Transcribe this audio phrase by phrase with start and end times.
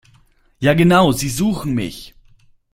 [0.59, 2.15] Ja genau, Sie suchen mich!